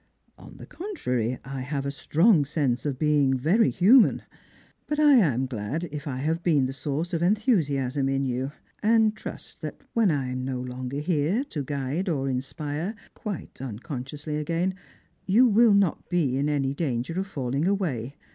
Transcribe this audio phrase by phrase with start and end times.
[0.39, 4.23] "On the contrary, I have a strong sense of being very human.
[4.87, 8.51] But I am glad if I have been the source of enthusiasm in you,
[8.81, 14.39] and trust that when 1 am no longer here to guide or inspire— quite unconsciouslf
[14.39, 14.73] again—
[15.27, 18.15] you will not be in any danger of falling away.